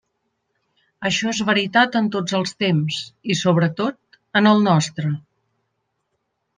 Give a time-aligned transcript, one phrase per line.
[1.09, 2.99] Això és veritat en tots els temps,
[3.35, 5.17] i sobretot en el nostre.